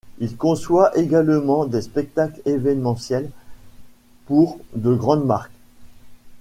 Il 0.17 0.35
conçoit 0.35 0.97
également 0.97 1.67
des 1.67 1.83
spectacles 1.83 2.41
évènementiels 2.47 3.29
pour 4.25 4.57
de 4.73 4.95
grandes 4.95 5.27
marques. 5.27 5.51